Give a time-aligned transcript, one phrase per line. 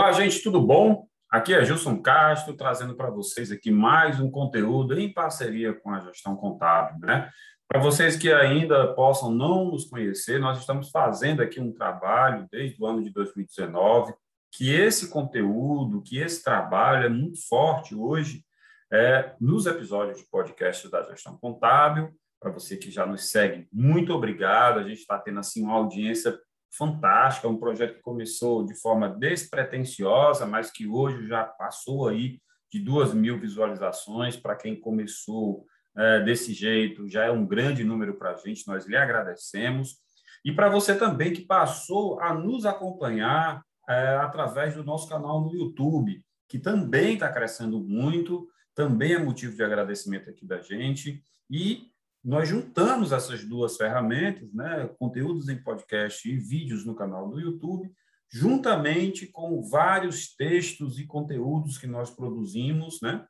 [0.00, 1.06] Olá, gente, tudo bom?
[1.30, 6.00] Aqui é Gilson Castro, trazendo para vocês aqui mais um conteúdo em parceria com a
[6.00, 7.30] gestão contábil, né?
[7.68, 12.82] Para vocês que ainda possam não nos conhecer, nós estamos fazendo aqui um trabalho desde
[12.82, 14.14] o ano de 2019,
[14.50, 18.42] que esse conteúdo, que esse trabalho é muito forte hoje
[18.90, 22.10] é, nos episódios de podcast da gestão contábil.
[22.40, 24.78] Para você que já nos segue, muito obrigado.
[24.80, 26.40] A gente está tendo assim uma audiência
[26.76, 32.40] fantástica, um projeto que começou de forma despretensiosa, mas que hoje já passou aí
[32.72, 34.36] de duas mil visualizações.
[34.36, 38.86] Para quem começou é, desse jeito, já é um grande número para a gente, nós
[38.86, 39.96] lhe agradecemos.
[40.44, 45.54] E para você também que passou a nos acompanhar é, através do nosso canal no
[45.54, 51.22] YouTube, que também está crescendo muito, também é motivo de agradecimento aqui da gente.
[51.50, 51.89] E
[52.22, 57.90] nós juntamos essas duas ferramentas, né, conteúdos em podcast e vídeos no canal do YouTube,
[58.30, 63.26] juntamente com vários textos e conteúdos que nós produzimos, né,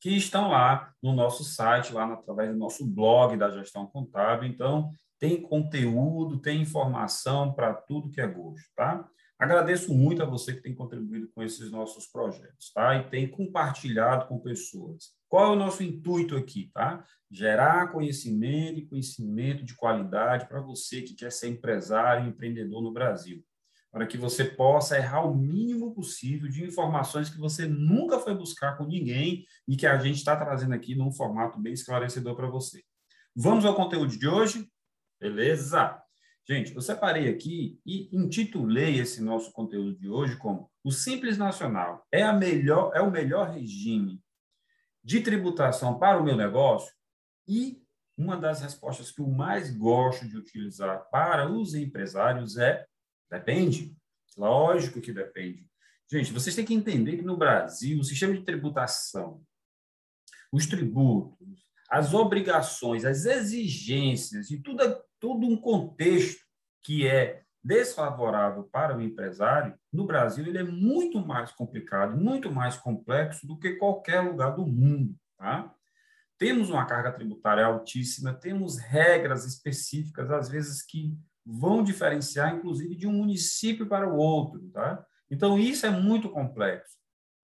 [0.00, 4.48] que estão lá no nosso site, lá através do nosso blog da gestão contábil.
[4.48, 9.08] Então, tem conteúdo, tem informação para tudo que é gosto, tá?
[9.38, 12.96] Agradeço muito a você que tem contribuído com esses nossos projetos, tá?
[12.96, 15.14] E tem compartilhado com pessoas.
[15.28, 17.04] Qual é o nosso intuito aqui, tá?
[17.30, 22.92] Gerar conhecimento e conhecimento de qualidade para você que quer ser empresário e empreendedor no
[22.92, 23.44] Brasil,
[23.92, 28.78] para que você possa errar o mínimo possível de informações que você nunca foi buscar
[28.78, 32.82] com ninguém e que a gente está trazendo aqui num formato bem esclarecedor para você.
[33.34, 34.66] Vamos ao conteúdo de hoje?
[35.20, 36.05] Beleza?
[36.48, 42.06] Gente, eu separei aqui e intitulei esse nosso conteúdo de hoje como o Simples Nacional
[42.12, 44.22] é, a melhor, é o melhor regime
[45.02, 46.94] de tributação para o meu negócio?
[47.48, 47.82] E
[48.16, 52.86] uma das respostas que eu mais gosto de utilizar para os empresários é
[53.28, 53.96] depende.
[54.36, 55.66] Lógico que depende.
[56.08, 59.42] Gente, vocês têm que entender que no Brasil, o sistema de tributação,
[60.52, 64.82] os tributos, as obrigações, as exigências e tudo
[65.26, 66.40] todo um contexto
[66.84, 72.76] que é desfavorável para o empresário, no Brasil ele é muito mais complicado, muito mais
[72.76, 75.16] complexo do que qualquer lugar do mundo.
[75.36, 75.74] Tá?
[76.38, 81.12] Temos uma carga tributária altíssima, temos regras específicas, às vezes, que
[81.44, 84.60] vão diferenciar, inclusive, de um município para o outro.
[84.72, 85.04] Tá?
[85.28, 86.94] Então, isso é muito complexo.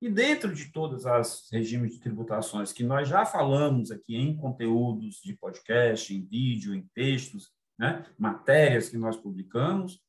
[0.01, 5.17] E dentro de todas as regimes de tributações que nós já falamos aqui em conteúdos
[5.17, 10.01] de podcast, em vídeo, em textos, né, matérias que nós publicamos,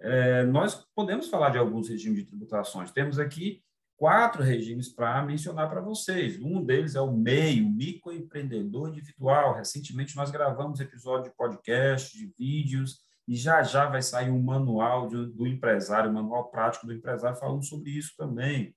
[0.00, 2.90] é, nós podemos falar de alguns regimes de tributações.
[2.90, 3.62] Temos aqui
[3.96, 6.38] quatro regimes para mencionar para vocês.
[6.40, 9.54] Um deles é o MEI, o microempreendedor individual.
[9.54, 15.08] Recentemente nós gravamos episódio de podcast, de vídeos, e já já vai sair um manual
[15.08, 18.74] de, do empresário, um manual prático do empresário falando sobre isso também.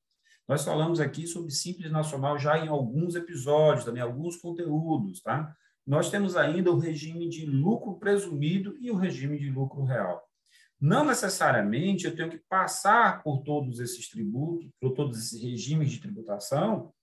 [0.48, 5.56] Nós falamos aqui sobre Simples Nacional já em alguns episódios, também alguns conteúdos, tá?
[5.90, 10.24] Nós temos ainda o regime de lucro presumido e o regime de lucro real.
[10.80, 16.00] Não necessariamente eu tenho que passar por todos esses tributos, por todos esses regimes de
[16.00, 16.94] tributação,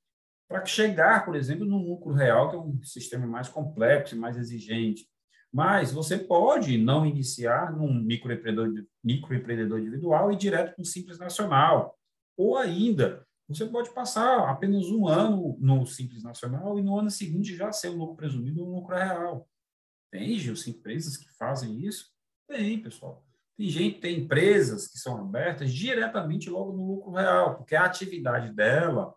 [0.48, 4.36] para chegar, por exemplo, no lucro real, que é um sistema mais complexo e mais
[4.36, 5.04] exigente.
[5.52, 11.19] Mas você pode não iniciar num microempreendedor, microempreendedor individual e ir direto para um simples
[11.19, 11.98] nacional.
[12.36, 17.54] Ou ainda, você pode passar apenas um ano no Simples Nacional e no ano seguinte
[17.54, 19.48] já ser o lucro presumido ou o lucro real.
[20.10, 22.10] Tem, Gilson, empresas que fazem isso?
[22.48, 23.24] Tem, pessoal.
[23.56, 28.52] Tem gente, tem empresas que são abertas diretamente logo no lucro real, porque a atividade
[28.52, 29.14] dela,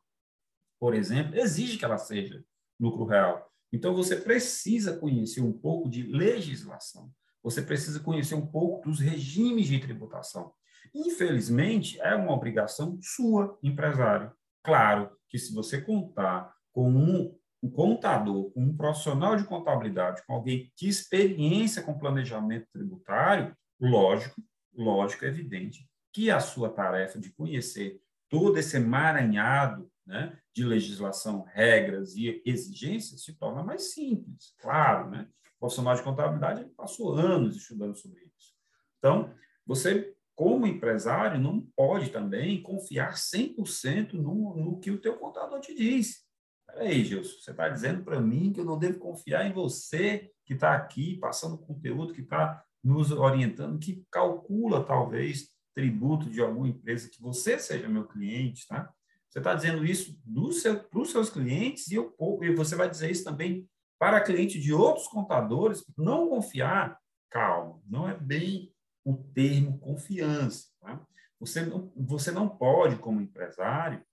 [0.79, 2.43] por exemplo, exige que ela seja
[2.79, 3.51] lucro real.
[3.71, 7.11] Então, você precisa conhecer um pouco de legislação,
[7.43, 10.53] você precisa conhecer um pouco dos regimes de tributação.
[10.93, 14.31] Infelizmente, é uma obrigação sua, empresário.
[14.63, 20.33] Claro que se você contar com um, um contador, com um profissional de contabilidade, com
[20.33, 24.41] alguém que experiência com planejamento tributário, lógico,
[24.73, 31.43] lógico, é evidente que a sua tarefa de conhecer todo esse emaranhado né, de legislação,
[31.53, 35.27] regras e exigências se torna mais simples, claro, né?
[35.55, 38.53] O profissional de contabilidade passou anos estudando sobre isso.
[38.97, 39.33] Então,
[39.65, 45.75] você como empresário, não pode também confiar 100% no, no que o teu contador te
[45.75, 46.23] diz.
[46.65, 50.53] Peraí, Gilson, você está dizendo para mim que eu não devo confiar em você que
[50.53, 57.09] está aqui passando conteúdo, que está nos orientando, que calcula talvez tributo de alguma empresa,
[57.09, 58.89] que você seja meu cliente, tá?
[59.29, 60.17] Você está dizendo isso
[60.53, 63.67] seu, para os seus clientes e, eu, e você vai dizer isso também
[63.99, 66.97] para clientes de outros contadores, não confiar,
[67.29, 68.68] calma, não é bem
[69.03, 70.67] o termo confiança.
[70.79, 71.05] Tá?
[71.39, 74.03] Você não, você não pode, como empresário,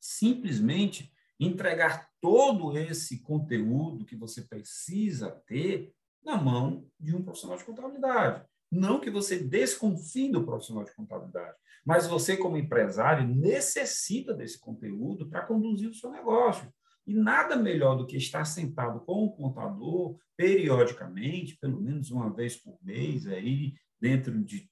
[0.00, 5.92] simplesmente entregar todo esse conteúdo que você precisa ter
[6.24, 8.44] na mão de um profissional de contabilidade.
[8.70, 15.28] Não que você desconfie do profissional de contabilidade, mas você, como empresário, necessita desse conteúdo
[15.28, 16.68] para conduzir o seu negócio.
[17.06, 22.56] E nada melhor do que estar sentado com o contador periodicamente, pelo menos uma vez
[22.56, 24.70] por mês, aí dentro de,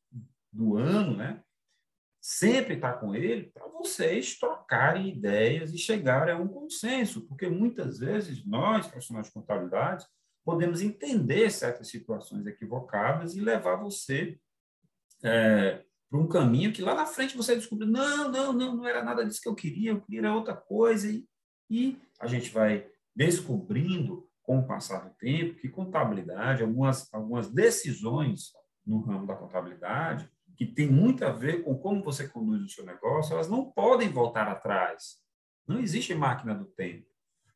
[0.53, 1.43] do ano, né?
[2.21, 7.99] Sempre estar com ele para vocês trocarem ideias e chegarem a um consenso, porque muitas
[7.99, 10.07] vezes nós, profissionais de contabilidade,
[10.45, 14.39] podemos entender certas situações equivocadas e levar você
[15.23, 19.03] é, para um caminho que lá na frente você descobre, não, não, não, não era
[19.03, 21.27] nada disso que eu queria, eu queria outra coisa, e,
[21.71, 28.53] e a gente vai descobrindo com o passar do tempo que contabilidade, algumas, algumas decisões
[28.87, 32.85] no ramo da contabilidade, que tem muito a ver com como você conduz o seu
[32.85, 35.17] negócio, elas não podem voltar atrás.
[35.67, 37.07] Não existe máquina do tempo.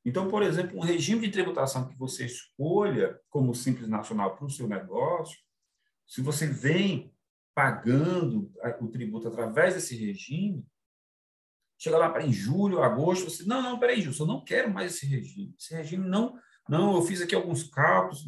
[0.05, 4.51] Então, por exemplo, um regime de tributação que você escolha como simples nacional para o
[4.51, 5.39] seu negócio,
[6.07, 7.15] se você vem
[7.55, 10.65] pagando o tributo através desse regime,
[11.79, 14.95] chega lá para em julho, agosto, você, não, não, peraí, Gilson, eu não quero mais
[14.95, 15.55] esse regime.
[15.59, 16.39] Esse regime não,
[16.69, 18.25] não, eu fiz aqui alguns cálculos,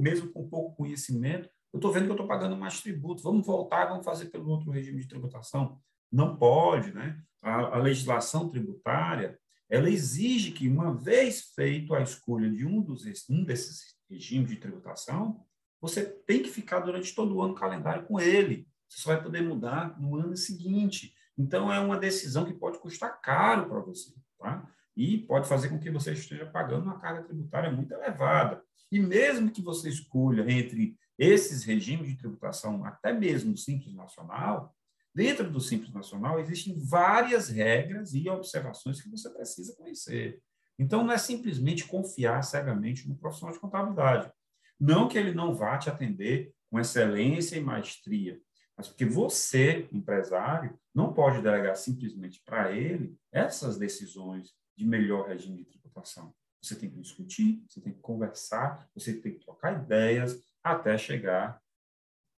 [0.00, 3.86] mesmo com pouco conhecimento, eu estou vendo que eu estou pagando mais tributo, vamos voltar,
[3.86, 5.80] vamos fazer pelo outro regime de tributação.
[6.10, 7.22] Não pode, né?
[7.40, 9.38] A, a legislação tributária,
[9.70, 14.56] ela exige que, uma vez feito a escolha de um, dos, um desses regimes de
[14.56, 15.42] tributação,
[15.80, 18.68] você tem que ficar durante todo o ano calendário com ele.
[18.86, 21.14] Você só vai poder mudar no ano seguinte.
[21.38, 24.68] Então, é uma decisão que pode custar caro para você, tá?
[24.94, 28.62] E pode fazer com que você esteja pagando uma carga tributária muito elevada.
[28.90, 34.74] E mesmo que você escolha entre esses regimes de tributação, até mesmo o Simples Nacional,
[35.14, 40.42] dentro do Simples Nacional existem várias regras e observações que você precisa conhecer.
[40.76, 44.32] Então, não é simplesmente confiar cegamente no profissional de contabilidade.
[44.80, 48.40] Não que ele não vá te atender com excelência e maestria,
[48.76, 55.58] mas porque você, empresário, não pode delegar simplesmente para ele essas decisões de melhor regime
[55.58, 56.34] de tributação.
[56.60, 61.60] Você tem que discutir, você tem que conversar, você tem que trocar ideias até chegar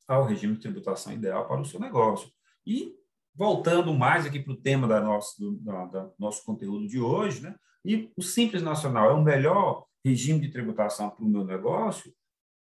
[0.08, 2.32] ao regime de tributação ideal para o seu negócio.
[2.66, 2.96] E
[3.34, 7.42] voltando mais aqui para o tema da nosso, do da, da nosso conteúdo de hoje,
[7.42, 7.56] né?
[7.86, 12.14] E o Simples Nacional é o melhor regime de tributação para o meu negócio?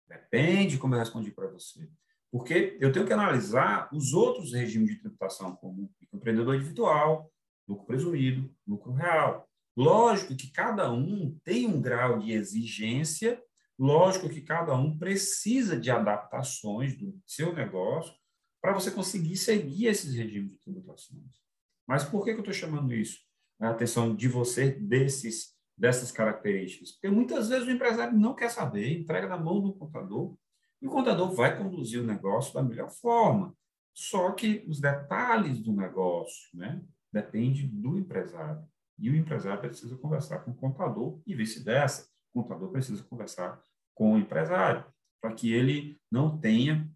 [0.07, 1.89] Depende, como eu respondi para você.
[2.31, 7.31] Porque eu tenho que analisar os outros regimes de tributação, como empreendedor individual,
[7.67, 9.47] lucro presumido, lucro real.
[9.77, 13.41] Lógico que cada um tem um grau de exigência,
[13.83, 18.13] lógico que cada um precisa de adaptações do seu negócio
[18.61, 21.43] para você conseguir seguir esses regimes de tributações.
[21.85, 23.19] Mas por que, que eu estou chamando isso?
[23.59, 26.93] A atenção de você desses, dessas características.
[26.93, 30.33] Porque muitas vezes o empresário não quer saber, entrega na mão do contador,
[30.81, 33.53] e o contador vai conduzir o negócio da melhor forma.
[33.93, 36.81] Só que os detalhes do negócio né,
[37.11, 38.65] depende do empresário.
[38.97, 42.07] E o empresário precisa conversar com o contador e vice-versa.
[42.33, 43.61] O contador precisa conversar
[43.93, 44.85] com o empresário,
[45.21, 46.89] para que ele não tenha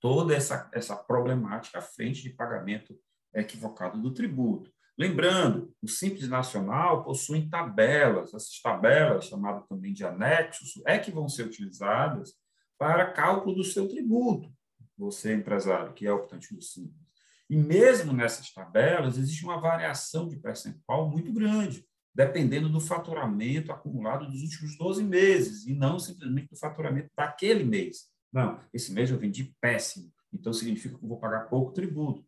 [0.00, 2.98] toda essa, essa problemática à frente de pagamento
[3.34, 4.70] equivocado do tributo.
[4.96, 11.28] Lembrando, o Simples Nacional possui tabelas, essas tabelas, chamadas também de anexos, é que vão
[11.28, 12.34] ser utilizadas
[12.76, 14.52] para cálculo do seu tributo,
[14.96, 17.08] você, empresário, que é optante do Simples.
[17.48, 24.26] E mesmo nessas tabelas, existe uma variação de percentual muito grande, dependendo do faturamento acumulado
[24.26, 28.08] dos últimos 12 meses, e não simplesmente do faturamento daquele mês.
[28.32, 32.24] Não, esse mês eu vendi péssimo, então significa que eu vou pagar pouco tributo.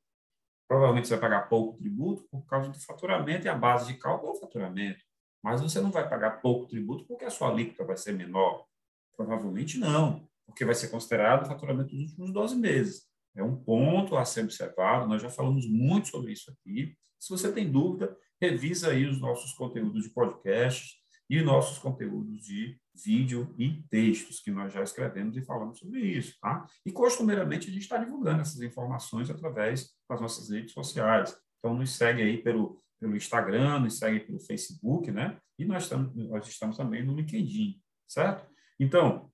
[0.68, 4.32] Provavelmente você vai pagar pouco tributo por causa do faturamento, e a base de cálculo
[4.32, 5.00] é o faturamento.
[5.42, 8.66] Mas você não vai pagar pouco tributo porque a sua alíquota vai ser menor.
[9.16, 13.08] Provavelmente não porque vai ser considerado o faturamento dos últimos 12 meses.
[13.34, 16.96] É um ponto a ser observado, nós já falamos muito sobre isso aqui.
[17.18, 22.76] Se você tem dúvida, revisa aí os nossos conteúdos de podcast e nossos conteúdos de
[23.04, 26.66] vídeo e textos, que nós já escrevemos e falamos sobre isso, tá?
[26.84, 31.36] E costumeiramente a gente está divulgando essas informações através das nossas redes sociais.
[31.58, 35.38] Então, nos segue aí pelo, pelo Instagram, nos segue pelo Facebook, né?
[35.58, 38.50] E nós estamos, nós estamos também no LinkedIn, certo?
[38.78, 39.30] Então,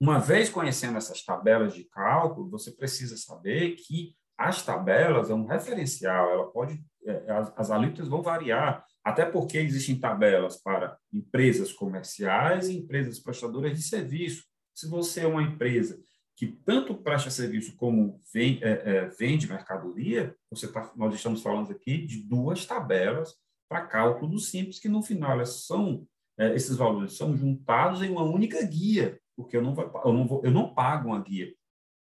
[0.00, 5.44] uma vez conhecendo essas tabelas de cálculo, você precisa saber que as tabelas é um
[5.44, 11.72] referencial, ela pode, é, as, as alíquotas vão variar, até porque existem tabelas para empresas
[11.72, 14.44] comerciais e empresas prestadoras de serviço.
[14.72, 16.00] Se você é uma empresa
[16.36, 21.72] que tanto presta serviço como vende, é, é, vende mercadoria, você tá, nós estamos falando
[21.72, 23.34] aqui de duas tabelas
[23.68, 26.06] para cálculo do simples, que no final elas são,
[26.38, 30.26] é, esses valores são juntados em uma única guia, porque eu não, vou, eu, não
[30.28, 31.52] vou, eu não pago uma guia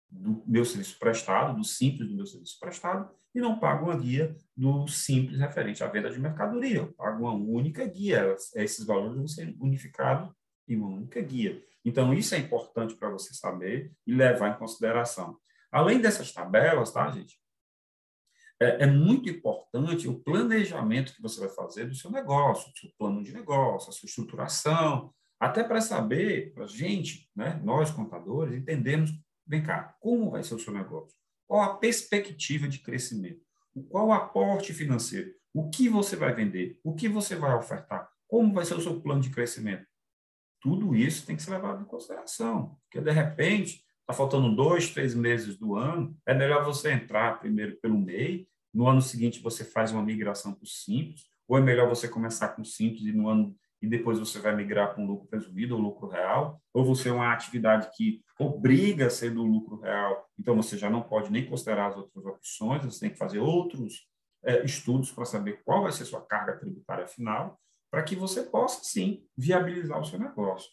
[0.09, 4.35] do meu serviço prestado, do simples do meu serviço prestado, e não pago uma guia
[4.55, 6.77] do simples referente à venda de mercadoria.
[6.77, 8.35] Eu pago uma única guia.
[8.55, 10.31] Esses valores vão ser unificados
[10.67, 11.63] em uma única guia.
[11.85, 15.37] Então, isso é importante para você saber e levar em consideração.
[15.71, 17.39] Além dessas tabelas, tá, gente?
[18.61, 22.89] É, é, muito importante o planejamento que você vai fazer do seu negócio, do seu
[22.97, 28.53] plano de negócio, a sua estruturação, até para saber, para a gente, né, nós contadores,
[28.53, 29.11] entendemos,
[29.49, 31.17] vem cá, como vai ser o seu negócio?
[31.47, 33.41] Qual a perspectiva de crescimento?
[33.89, 35.33] Qual o aporte financeiro?
[35.51, 36.79] O que você vai vender?
[36.83, 38.07] O que você vai ofertar?
[38.27, 39.85] Como vai ser o seu plano de crescimento?
[40.61, 45.15] Tudo isso tem que ser levado em consideração, porque de repente está faltando dois, três
[45.15, 49.91] meses do ano, é melhor você entrar primeiro pelo MEI, no ano seguinte você faz
[49.91, 53.27] uma migração para o Simples, ou é melhor você começar com o Simples e no
[53.27, 57.09] ano e depois você vai migrar para um lucro presumido ou lucro real, ou você
[57.09, 61.31] é uma atividade que obriga a ser do lucro real, então você já não pode
[61.31, 64.07] nem considerar as outras opções, você tem que fazer outros
[64.43, 67.59] é, estudos para saber qual vai ser sua carga tributária final,
[67.91, 70.69] para que você possa, sim, viabilizar o seu negócio.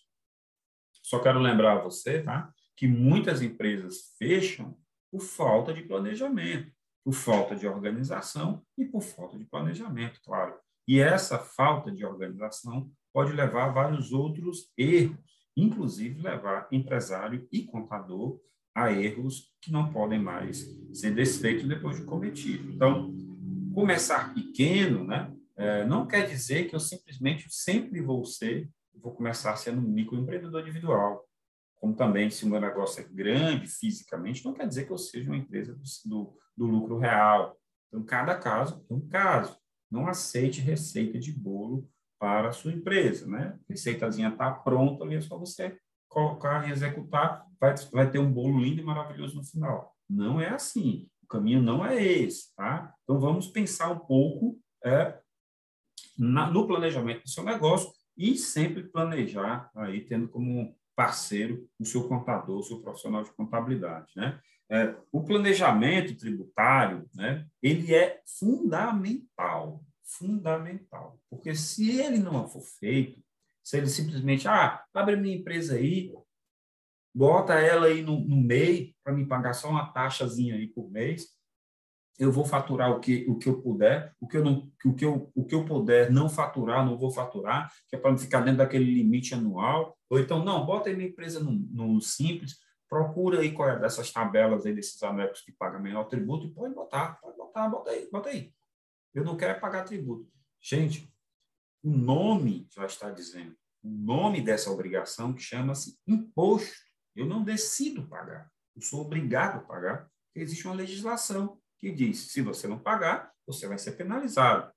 [1.02, 4.76] Só quero lembrar a você tá, que muitas empresas fecham
[5.10, 6.72] por falta de planejamento,
[7.04, 10.58] por falta de organização e por falta de planejamento, claro.
[10.86, 15.16] E essa falta de organização pode levar a vários outros erros,
[15.56, 18.38] inclusive levar empresário e contador
[18.74, 22.70] a erros que não podem mais ser desfeitos depois de cometido.
[22.70, 23.14] Então,
[23.74, 29.56] começar pequeno, né, é, não quer dizer que eu simplesmente sempre vou ser, vou começar
[29.56, 31.26] sendo um microempreendedor individual.
[31.76, 35.30] Como também, se o meu negócio é grande fisicamente, não quer dizer que eu seja
[35.30, 37.56] uma empresa do, do, do lucro real.
[37.88, 39.56] Então, cada caso é um caso.
[39.90, 41.88] Não aceite receita de bolo
[42.18, 43.58] para a sua empresa, né?
[43.68, 45.78] A receitazinha está pronta ali, é só você
[46.08, 49.94] colocar e executar, vai, vai ter um bolo lindo e maravilhoso no final.
[50.08, 51.08] Não é assim.
[51.22, 52.94] O caminho não é esse, tá?
[53.02, 55.18] Então, vamos pensar um pouco é,
[56.16, 62.08] na, no planejamento do seu negócio e sempre planejar aí tendo como parceiro o seu
[62.08, 64.40] contador, o seu profissional de contabilidade, né?
[64.68, 67.46] É, o planejamento tributário, né?
[67.62, 73.22] Ele é fundamental, fundamental, porque se ele não for feito,
[73.62, 76.12] se ele simplesmente, ah, abre minha empresa aí,
[77.14, 81.35] bota ela aí no, no MEI para me pagar só uma taxazinha aí por mês,
[82.18, 85.04] eu vou faturar o que, o que eu puder, o que eu, não, o, que
[85.04, 88.40] eu, o que eu puder não faturar, não vou faturar, que é para não ficar
[88.40, 89.96] dentro daquele limite anual.
[90.08, 92.58] Ou então, não, bota aí minha empresa no, no simples,
[92.88, 96.74] procura aí qual é dessas tabelas aí, desses anexos que pagam menor tributo, e pode
[96.74, 98.52] botar, pode botar, bota aí, bota aí.
[99.12, 100.30] Eu não quero pagar tributo.
[100.60, 101.12] Gente,
[101.82, 106.74] o nome já está dizendo, o nome dessa obrigação que chama-se imposto.
[107.14, 112.32] Eu não decido pagar, eu sou obrigado a pagar, porque existe uma legislação que diz:
[112.32, 114.72] se você não pagar, você vai ser penalizado.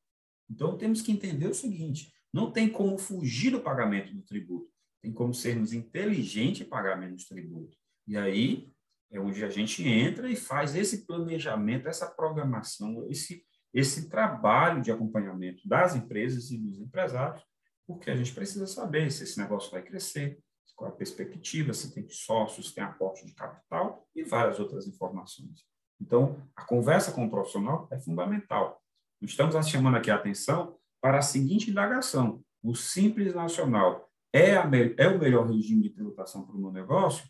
[0.50, 4.70] Então, temos que entender o seguinte: não tem como fugir do pagamento do tributo,
[5.02, 7.78] tem como sermos inteligentes em pagar menos tributo.
[8.08, 8.72] E aí
[9.12, 14.92] é onde a gente entra e faz esse planejamento, essa programação, esse, esse trabalho de
[14.92, 17.44] acompanhamento das empresas e dos empresários,
[17.88, 20.40] porque a gente precisa saber se esse negócio vai crescer,
[20.80, 25.66] qual a perspectiva, se tem sócios, se tem aporte de capital e várias outras informações.
[26.02, 28.82] Então, a conversa com o profissional é fundamental.
[29.22, 35.08] Estamos chamando aqui a atenção para a seguinte indagação: o Simples Nacional é, a, é
[35.08, 37.28] o melhor regime de tributação para o meu negócio?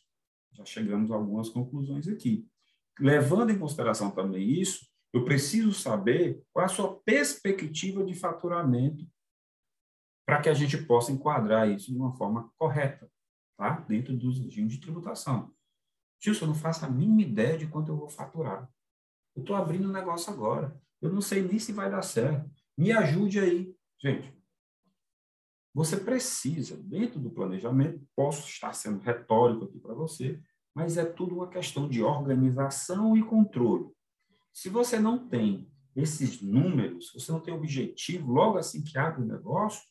[0.52, 2.48] Já chegamos a algumas conclusões aqui.
[3.00, 9.08] Levando em consideração também isso, eu preciso saber qual a sua perspectiva de faturamento
[10.26, 13.10] para que a gente possa enquadrar isso de uma forma correta,
[13.58, 13.84] tá?
[13.88, 15.52] dentro dos regimes de tributação.
[16.20, 18.70] Gilson, eu não faço a mínima ideia de quanto eu vou faturar.
[19.36, 20.80] Eu estou abrindo um negócio agora.
[21.02, 22.50] Eu não sei nem se vai dar certo.
[22.78, 23.74] Me ajude aí.
[24.02, 24.34] Gente,
[25.74, 30.42] você precisa, dentro do planejamento, posso estar sendo retórico aqui para você,
[30.76, 33.86] mas é tudo uma questão de organização e controle.
[34.54, 39.28] Se você não tem esses números, você não tem objetivo, logo assim que abre o
[39.28, 39.82] negócio,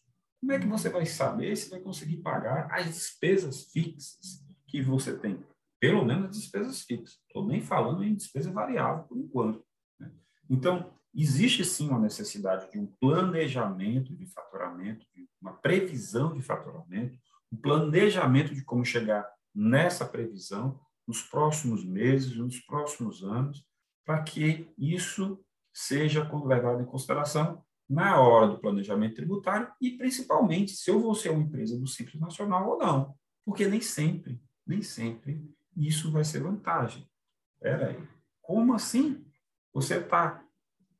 [0.40, 5.16] como é que você vai saber se vai conseguir pagar as despesas fixas que você
[5.16, 5.42] tem?
[5.80, 7.18] Pelo menos despesas fixas.
[7.26, 9.64] Estou nem falando em despesa variável por enquanto.
[9.98, 10.10] Né?
[10.50, 17.18] Então, existe sim uma necessidade de um planejamento de faturamento, de uma previsão de faturamento,
[17.52, 23.66] um planejamento de como chegar nessa previsão, nos próximos meses, nos próximos anos,
[24.04, 25.42] para que isso
[25.72, 31.30] seja levado em consideração na hora do planejamento tributário e, principalmente, se eu vou ser
[31.30, 33.14] uma empresa do Simples Nacional ou não.
[33.44, 35.42] Porque nem sempre, nem sempre
[35.86, 37.08] isso vai ser vantagem.
[37.54, 38.08] Espera aí.
[38.42, 39.24] Como assim?
[39.72, 40.44] Você está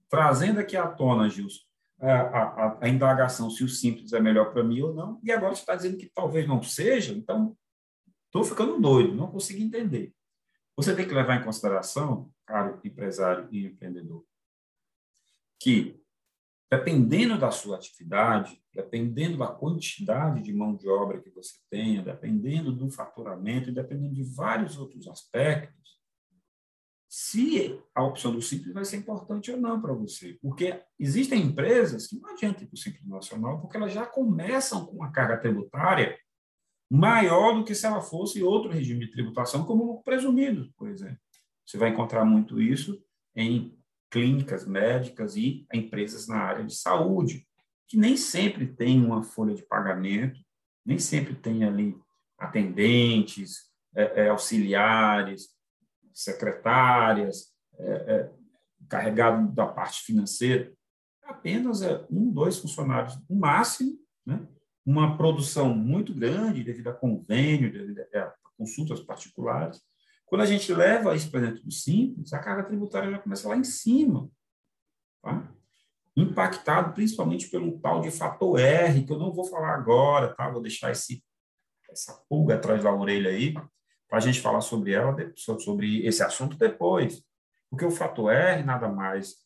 [0.09, 1.63] trazendo aqui à tona, Gilson,
[2.01, 5.55] a, a, a, indagação se o simples é melhor para mim ou não, e agora
[5.55, 7.57] você está dizendo que talvez não seja, então
[8.27, 10.15] estou ficando doido, não consigo entender.
[10.77, 14.25] Você tem que levar em consideração, caro empresário e empreendedor,
[15.61, 16.01] que
[16.71, 22.73] dependendo da sua atividade, dependendo da quantidade de mão de obra que você tenha, dependendo
[22.73, 25.99] do faturamento e dependendo de vários outros aspectos,
[27.09, 30.39] se a opção do Simples vai ser importante ou não para você.
[30.43, 34.85] Porque existem empresas que não adianta ir para o Simples Nacional, porque elas já começam
[34.85, 36.19] com uma carga tributária
[36.91, 41.19] maior do que se ela fosse outro regime de tributação, como o presumido, por exemplo.
[41.65, 43.03] Você vai encontrar muito isso
[43.35, 43.78] em
[44.11, 47.47] clínicas médicas e empresas na área de saúde,
[47.87, 50.41] que nem sempre tem uma folha de pagamento,
[50.85, 51.97] nem sempre tem ali
[52.38, 55.49] atendentes, é, é, auxiliares,
[56.12, 58.33] secretárias, é, é,
[58.88, 60.73] carregado da parte financeira,
[61.23, 64.47] apenas é, um, dois funcionários no máximo, né?
[64.85, 69.81] uma produção muito grande devido a convênio, devido a consultas particulares.
[70.29, 73.57] Quando a gente leva isso para dentro do Simples, a carga tributária já começa lá
[73.57, 74.31] em cima.
[75.23, 75.51] Tá?
[76.15, 80.51] Impactado principalmente pelo tal de fator R, que eu não vou falar agora, tá?
[80.51, 81.25] vou deixar esse,
[81.91, 86.59] essa pulga atrás da orelha aí, para a gente falar sobre ela, sobre esse assunto
[86.59, 87.23] depois.
[87.71, 89.37] Porque o fator R nada mais,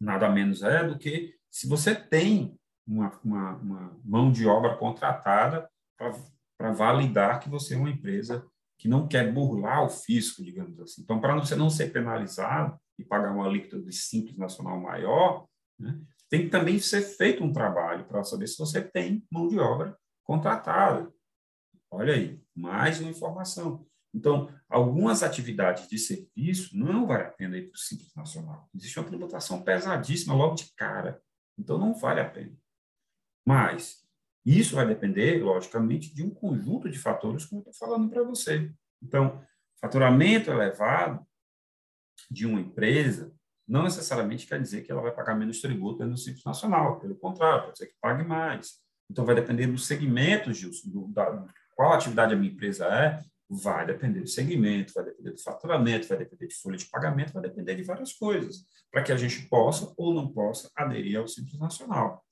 [0.00, 5.68] nada menos é do que se você tem uma, uma, uma mão de obra contratada
[5.96, 8.46] para validar que você é uma empresa
[8.78, 11.02] que não quer burlar o fisco, digamos assim.
[11.02, 15.46] Então, para você não ser penalizado e pagar uma alíquota de simples nacional maior,
[15.78, 19.58] né, tem que também ser feito um trabalho para saber se você tem mão de
[19.58, 21.12] obra contratada.
[21.90, 23.86] Olha aí, mais uma informação.
[24.14, 28.68] Então, algumas atividades de serviço não vale a pena ir para o Simples Nacional.
[28.74, 31.20] Existe uma tributação pesadíssima logo de cara.
[31.58, 32.56] Então, não vale a pena.
[33.46, 34.06] Mas
[34.56, 38.70] isso vai depender, logicamente, de um conjunto de fatores, como eu estou falando para você.
[39.02, 39.42] Então,
[39.80, 41.26] faturamento elevado
[42.30, 43.32] de uma empresa
[43.66, 46.98] não necessariamente quer dizer que ela vai pagar menos tributo no Simples Nacional.
[46.98, 48.78] Pelo contrário, pode ser que pague mais.
[49.10, 53.86] Então, vai depender do segmento, Gilson, do, da, qual atividade a minha empresa é, vai
[53.86, 57.74] depender do segmento, vai depender do faturamento, vai depender de folha de pagamento, vai depender
[57.74, 62.24] de várias coisas, para que a gente possa ou não possa aderir ao Simples Nacional.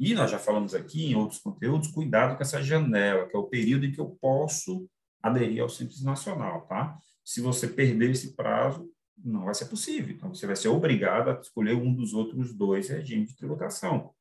[0.00, 3.48] E nós já falamos aqui em outros conteúdos, cuidado com essa janela, que é o
[3.48, 4.88] período em que eu posso
[5.22, 6.96] aderir ao Simples Nacional, tá?
[7.22, 8.90] Se você perder esse prazo,
[9.22, 10.14] não vai ser possível.
[10.14, 14.14] Então, você vai ser obrigado a escolher um dos outros dois regimes de tributação,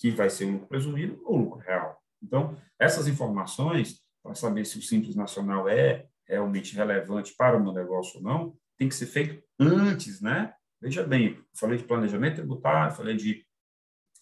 [0.00, 2.02] que vai ser o lucro presumido ou o lucro real.
[2.20, 7.72] Então, essas informações, para saber se o Simples Nacional é realmente relevante para o meu
[7.72, 10.52] negócio ou não, tem que ser feito antes, né?
[10.80, 13.46] Veja bem, falei de planejamento tributário, falei de,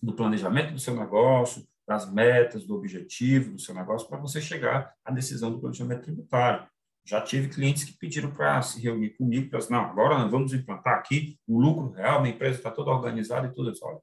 [0.02, 4.94] do planejamento do seu negócio, das metas, do objetivo do seu negócio, para você chegar
[5.04, 6.66] à decisão do planejamento tributário.
[7.04, 10.52] Já tive clientes que pediram para se reunir comigo, para dizer, não, agora nós vamos
[10.52, 13.84] implantar aqui o lucro real, minha empresa está toda organizada e tudo isso.
[13.84, 13.98] Olha,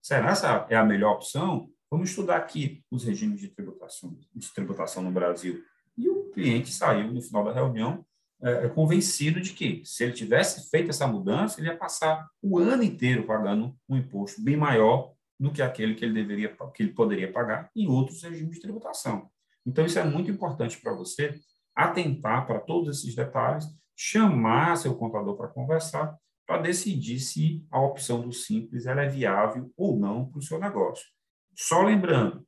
[0.00, 1.68] será essa é a melhor opção?
[1.90, 5.62] Vamos estudar aqui os regimes de tributação, de tributação no Brasil.
[5.96, 8.04] E o cliente saiu no final da reunião
[8.42, 12.58] é, é, convencido de que, se ele tivesse feito essa mudança, ele ia passar o
[12.58, 16.92] ano inteiro pagando um imposto bem maior do que aquele que ele deveria, que ele
[16.92, 19.30] poderia pagar em outros regimes de tributação.
[19.64, 21.38] Então, isso é muito importante para você
[21.74, 28.22] atentar para todos esses detalhes, chamar seu contador para conversar, para decidir se a opção
[28.22, 31.04] do simples é viável ou não para o seu negócio.
[31.54, 32.46] Só lembrando,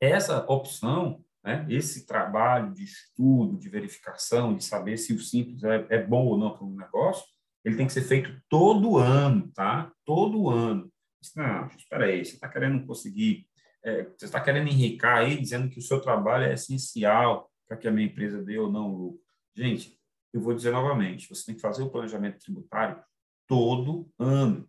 [0.00, 5.86] essa opção, né, esse trabalho de estudo, de verificação, de saber se o simples é,
[5.90, 7.24] é bom ou não para um negócio,
[7.64, 9.92] ele tem que ser feito todo ano, tá?
[10.04, 10.90] Todo ano.
[11.36, 13.46] Não, espera aí, você está querendo conseguir,
[13.84, 17.86] é, você está querendo enricar aí, dizendo que o seu trabalho é essencial para que
[17.86, 19.20] a minha empresa dê ou não lucro.
[19.54, 19.98] Gente,
[20.32, 23.02] eu vou dizer novamente, você tem que fazer o planejamento tributário
[23.46, 24.68] todo ano.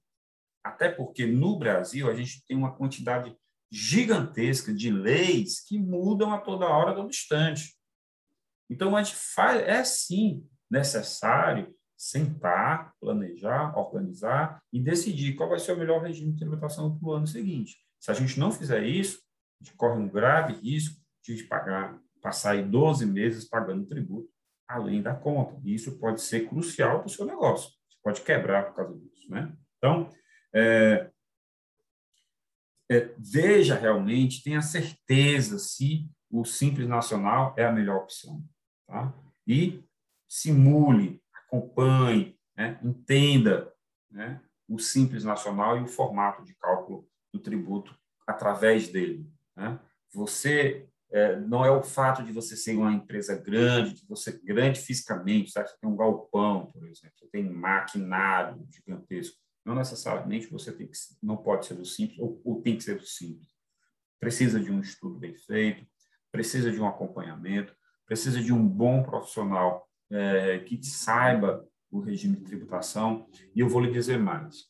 [0.63, 3.35] Até porque no Brasil a gente tem uma quantidade
[3.71, 7.75] gigantesca de leis que mudam a toda hora, todo instante.
[8.69, 15.73] Então, a gente faz, é sim necessário sentar, planejar, organizar e decidir qual vai ser
[15.73, 17.77] o melhor regime de tributação para o ano seguinte.
[17.99, 19.19] Se a gente não fizer isso,
[19.59, 24.29] a gente corre um grave risco de pagar passar aí 12 meses pagando tributo
[24.67, 25.59] além da conta.
[25.63, 27.71] E isso pode ser crucial para o seu negócio.
[27.89, 29.29] Você pode quebrar por causa disso.
[29.29, 29.51] Né?
[29.77, 30.09] Então,
[30.53, 31.09] é,
[32.89, 38.43] é, veja realmente, tenha certeza se o Simples Nacional é a melhor opção.
[38.87, 39.13] Tá?
[39.47, 39.83] E
[40.27, 42.79] simule, acompanhe, né?
[42.83, 43.71] entenda
[44.09, 44.41] né?
[44.67, 47.95] o Simples Nacional e o formato de cálculo do tributo
[48.27, 49.27] através dele.
[49.55, 49.79] Né?
[50.13, 54.79] Você é, não é o fato de você ser uma empresa grande, de você grande
[54.79, 55.69] fisicamente, sabe?
[55.69, 59.37] você tem um galpão, por exemplo, você tem maquinário gigantesco.
[59.69, 62.97] Não necessariamente você tem que, não pode ser o simples ou, ou tem que ser
[62.97, 63.47] o simples.
[64.19, 65.85] Precisa de um estudo bem feito,
[66.31, 72.45] precisa de um acompanhamento, precisa de um bom profissional é, que saiba o regime de
[72.45, 73.29] tributação.
[73.55, 74.65] E eu vou lhe dizer mais.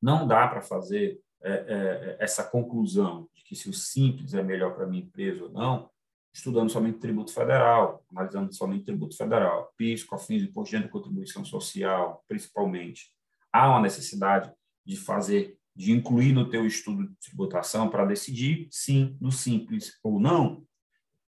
[0.00, 4.74] Não dá para fazer é, é, essa conclusão de que se o simples é melhor
[4.74, 5.90] para minha empresa ou não,
[6.32, 13.14] estudando somente tributo federal, analisando somente tributo federal, PIS, COFINS, Imposto de Contribuição Social, principalmente.
[13.56, 14.52] Há uma necessidade
[14.84, 20.20] de fazer, de incluir no teu estudo de tributação para decidir, sim, no simples ou
[20.20, 20.64] não,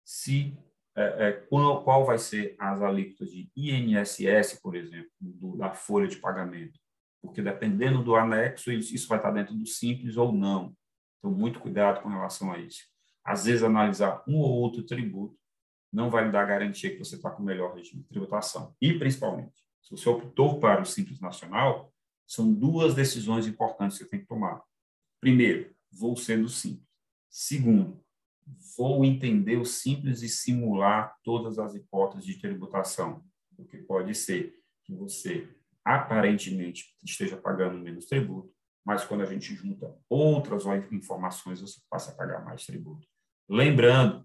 [0.05, 0.57] se
[0.97, 6.09] é, é, qual, qual vai ser as alíquotas de INSS, por exemplo, do, da folha
[6.09, 6.79] de pagamento
[7.21, 10.75] porque dependendo do anexo, isso vai estar dentro do simples ou não.
[11.19, 12.85] Então, muito cuidado com relação a isso.
[13.23, 15.39] Às vezes, analisar um ou outro tributo
[15.93, 18.75] não vai lhe dar garantia que você está com o melhor regime de tributação.
[18.81, 19.53] E, principalmente,
[19.83, 21.93] se você optou para o Simples Nacional,
[22.31, 24.63] são duas decisões importantes que você tem que tomar.
[25.21, 26.87] Primeiro, vou ser do Simples.
[27.29, 28.01] Segundo,
[28.79, 33.25] vou entender o Simples e simular todas as hipóteses de tributação.
[33.59, 35.49] O que pode ser que você
[35.85, 42.15] aparentemente esteja pagando menos tributo, mas quando a gente junta outras informações, você passa a
[42.15, 43.09] pagar mais tributo.
[43.49, 44.25] Lembrando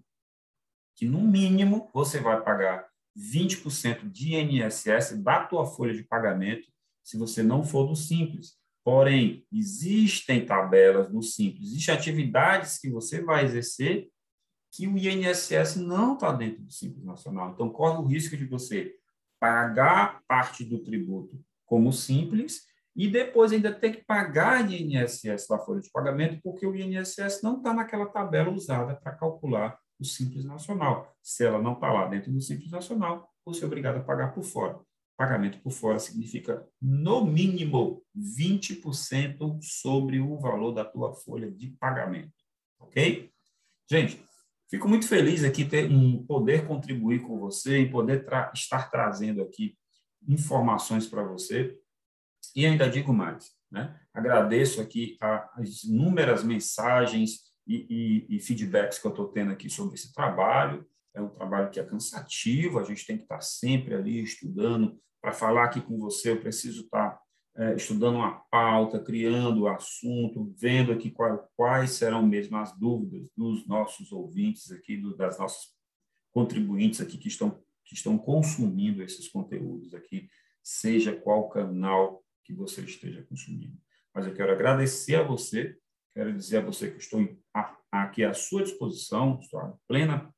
[0.94, 2.88] que, no mínimo, você vai pagar
[3.18, 6.70] 20% de INSS da tua folha de pagamento
[7.06, 8.54] se você não for do Simples.
[8.84, 14.08] Porém, existem tabelas no Simples, existem atividades que você vai exercer
[14.72, 17.52] que o INSS não está dentro do Simples Nacional.
[17.52, 18.92] Então, corre o risco de você
[19.40, 22.62] pagar parte do tributo como simples
[22.94, 27.58] e depois ainda ter que pagar INSS da folha de pagamento, porque o INSS não
[27.58, 31.14] está naquela tabela usada para calcular o Simples Nacional.
[31.22, 34.42] Se ela não está lá dentro do Simples Nacional, você é obrigado a pagar por
[34.42, 34.80] fora.
[35.16, 42.34] Pagamento por fora significa, no mínimo, 20% sobre o valor da tua folha de pagamento.
[42.78, 43.30] Ok?
[43.90, 44.22] Gente,
[44.70, 49.42] fico muito feliz aqui ter, em poder contribuir com você, em poder tra estar trazendo
[49.42, 49.76] aqui
[50.28, 51.74] informações para você.
[52.54, 53.98] E ainda digo mais, né?
[54.12, 59.94] agradeço aqui as inúmeras mensagens e, e, e feedbacks que eu estou tendo aqui sobre
[59.94, 60.86] esse trabalho.
[61.16, 65.00] É um trabalho que é cansativo, a gente tem que estar sempre ali estudando.
[65.20, 67.18] Para falar aqui com você, eu preciso estar
[67.56, 73.30] é, estudando uma pauta, criando o assunto, vendo aqui quais, quais serão mesmo as dúvidas
[73.34, 75.74] dos nossos ouvintes aqui, do, das nossas
[76.32, 80.28] contribuintes aqui que estão que estão consumindo esses conteúdos aqui,
[80.60, 83.78] seja qual canal que você esteja consumindo.
[84.12, 85.78] Mas eu quero agradecer a você,
[86.12, 87.24] quero dizer a você que estou
[87.92, 90.34] aqui à sua disposição, estou à plena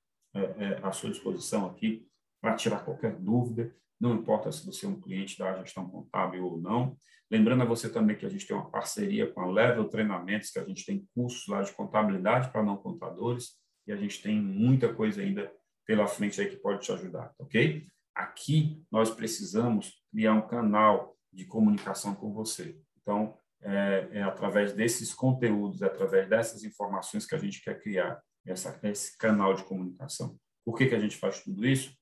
[0.83, 2.07] à sua disposição aqui
[2.41, 6.59] para tirar qualquer dúvida, não importa se você é um cliente da gestão contábil ou
[6.59, 6.97] não.
[7.31, 10.59] Lembrando a você também que a gente tem uma parceria com a Level Treinamentos, que
[10.59, 14.95] a gente tem cursos lá de contabilidade para não contadores, e a gente tem muita
[14.95, 15.53] coisa ainda
[15.87, 17.87] pela frente aí que pode te ajudar, ok?
[18.15, 22.79] Aqui nós precisamos criar um canal de comunicação com você.
[23.01, 28.21] Então, é, é através desses conteúdos, é através dessas informações que a gente quer criar
[28.49, 30.39] essa, esse canal de comunicação.
[30.65, 31.97] Por que, que a gente faz tudo isso?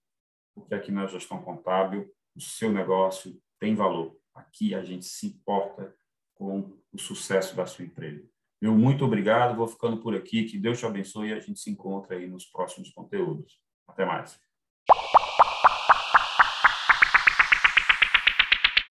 [0.55, 4.17] Porque aqui na gestão contábil, o seu negócio tem valor.
[4.35, 5.95] Aqui a gente se importa
[6.35, 8.29] com o sucesso da sua empresa.
[8.61, 11.71] Meu muito obrigado, vou ficando por aqui, que Deus te abençoe e a gente se
[11.71, 13.61] encontra aí nos próximos conteúdos.
[13.87, 14.39] Até mais.